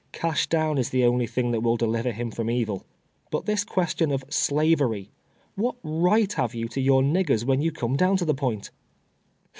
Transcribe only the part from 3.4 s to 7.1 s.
this question of Slavery ^ what r'ujht have you to your